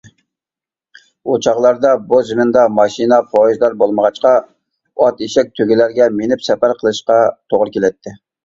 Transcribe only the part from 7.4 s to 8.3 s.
توغرا كېلەتتى.